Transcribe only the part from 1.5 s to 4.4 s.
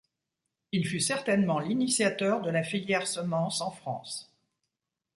l'initiateur de la filière semence en France.